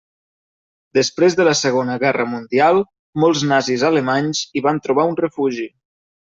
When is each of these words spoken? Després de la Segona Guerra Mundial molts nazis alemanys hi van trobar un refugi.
Després 0.97 1.35
de 1.39 1.45
la 1.47 1.53
Segona 1.59 1.97
Guerra 2.05 2.25
Mundial 2.33 2.81
molts 3.27 3.45
nazis 3.53 3.87
alemanys 3.93 4.43
hi 4.59 4.67
van 4.71 4.85
trobar 4.89 5.09
un 5.15 5.23
refugi. 5.25 5.73